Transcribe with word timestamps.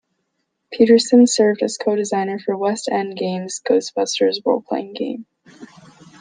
Petersen 0.73 1.27
served 1.27 1.61
as 1.61 1.77
co-designer 1.77 2.39
for 2.39 2.57
West 2.57 2.89
End 2.91 3.15
Games's 3.15 3.61
"Ghostbusters" 3.63 4.41
roleplaying 4.43 4.95
game. 4.95 5.27